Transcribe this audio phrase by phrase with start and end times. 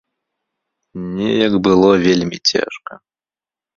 [1.19, 2.91] Неяк было вельмі цяжка.